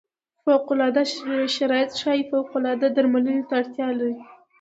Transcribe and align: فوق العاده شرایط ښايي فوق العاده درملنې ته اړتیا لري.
فوق 0.43 0.67
العاده 0.75 1.03
شرایط 1.57 1.91
ښايي 2.01 2.23
فوق 2.29 2.49
العاده 2.59 2.87
درملنې 2.95 3.39
ته 3.47 3.53
اړتیا 3.61 3.87
لري. 3.99 4.19